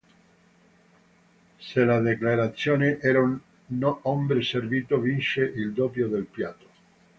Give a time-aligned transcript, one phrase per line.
[1.59, 3.37] Se la dichiarazione era un
[4.01, 6.69] "hombre servito" vince il doppio del piatto.